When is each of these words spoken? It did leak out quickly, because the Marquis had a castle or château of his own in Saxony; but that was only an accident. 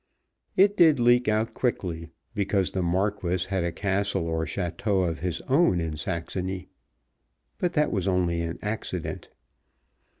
It 0.57 0.75
did 0.75 0.99
leak 0.99 1.27
out 1.27 1.53
quickly, 1.53 2.09
because 2.33 2.71
the 2.71 2.81
Marquis 2.81 3.45
had 3.49 3.63
a 3.63 3.71
castle 3.71 4.25
or 4.25 4.45
château 4.45 5.07
of 5.07 5.19
his 5.19 5.41
own 5.41 5.79
in 5.79 5.95
Saxony; 5.95 6.69
but 7.59 7.73
that 7.73 7.91
was 7.91 8.07
only 8.07 8.41
an 8.41 8.57
accident. 8.63 9.29